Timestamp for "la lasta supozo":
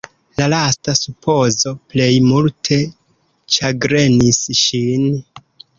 0.39-1.75